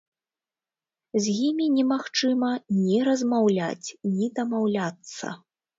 З 1.25 1.35
імі 1.49 1.67
немагчыма 1.75 2.51
ні 2.81 2.97
размаўляць, 3.11 3.87
ні 4.17 4.35
дамаўляцца. 4.41 5.41